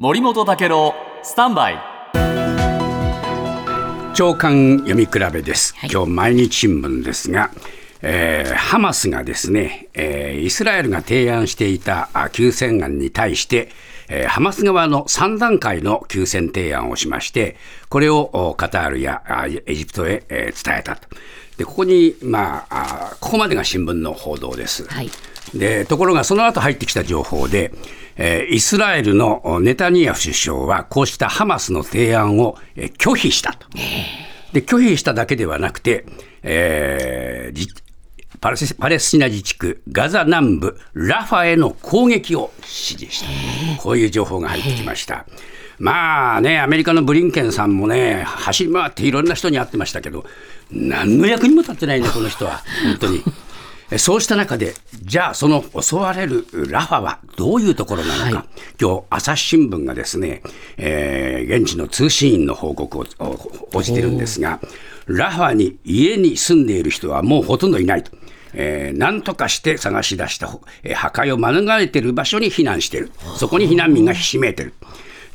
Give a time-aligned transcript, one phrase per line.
[0.00, 0.92] 森本武郎
[1.22, 1.78] スタンバイ
[4.12, 7.52] 長官読み比べです、はい今日毎日新聞ですが、
[8.02, 13.68] えーハマスがですね、えーイスラエルが提案していたあ休戦案に対して、
[14.08, 17.54] えーハマス側の3段階の休戦提案をしまして、
[17.88, 21.06] これをおカタールやあエジプトへ、えー伝えたと。
[21.56, 24.88] で、ここに、まあ、あここまでが新聞の報道です。
[24.88, 25.10] はい
[25.54, 27.72] でところがその後入ってきた情報で、
[28.16, 33.66] えイスラエルのネタニヤフ首相はこうしたハマスの提案を、え拒否したと。
[34.52, 36.06] で拒否しただけではなくて、
[36.42, 37.84] えー
[38.40, 43.24] パレスパレスチナ自治区ガザ南部ラファへの攻撃を指示し
[43.76, 45.24] た、こういう情報が入ってきました。
[45.78, 50.26] まあね、アメリカのブリンケンさんもね、走り回っていろんな人に会ってましたけど、
[50.70, 53.22] 何の役にも立ってないね、この人は、本当に。
[53.94, 58.48] えそうした中で、じゃあ、その襲われるラファはどういうところなのか、はい
[58.80, 60.42] 今日朝日新聞がですね、
[60.76, 63.36] えー現地の通信員の報告をお
[63.72, 64.60] 報じてるんですが、
[65.06, 68.10] ラファに家に住んでいる人はもうほとんどいないと。
[68.54, 73.12] えー何とかして探し出した、えー破壊を免れている場所に避難している。
[73.36, 74.74] そこに避難民がひしめいている。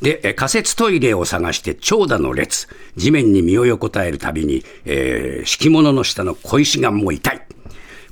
[0.02, 7.39] で、えー仮設トイレを探して長蛇の列、地面に身を横たえるたびに、えー敷物の下の小石がもう痛い。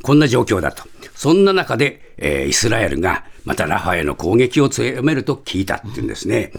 [0.08, 0.84] こんな状況だと。
[1.14, 6.50] そんな中で、えーイスラエルがまたラファへの攻撃を強めると聞いたっていうんですね。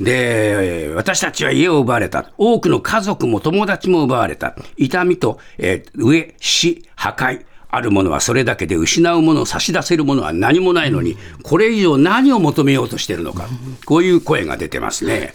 [0.00, 2.32] で、えー私たちは家を奪われた。
[2.38, 4.56] 多くの家族も友達も奪われた。
[4.78, 7.44] 痛みと、えー飢え、死、破壊。
[7.68, 13.48] あるものはそれだけで失うものを差し出せるものは何もないのに、これ以上何を求めようとしているのか。
[13.84, 15.34] こういう声が出てますね。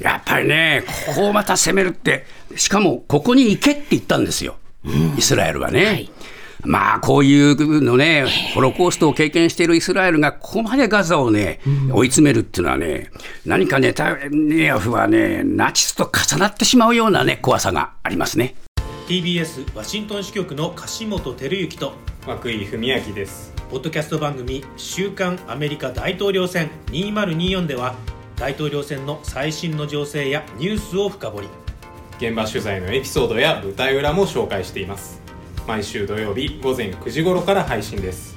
[0.00, 2.26] やっぱりね、ここをまた攻めるって、
[2.56, 4.56] しかもここに行けって言ったんですよ。
[5.16, 5.84] イスラエルはね。
[5.84, 6.10] はい
[6.64, 11.60] まあ、こういうのね、ホロコーストを経験しているイスラエルが、ここまでガザをね、
[11.92, 13.10] 追い詰めるっていうのはね、
[13.44, 18.56] 何かネタニヤフはね、ナチスと重なってしまうようなね、怖さがありますね。
[19.08, 21.92] TBS ワシントン支局の樫本照之と
[22.26, 23.52] 涌井文明です。
[23.70, 27.94] ポッドキャスト番組「週刊アメリカ大統領選2024」では
[28.36, 31.48] 大統領選の最新の情勢やニュースを深掘り。
[32.18, 35.23] 現場取材のエピソードや舞台裏も紹介しています
[35.66, 38.33] 毎週土曜日午前9時頃から配信です。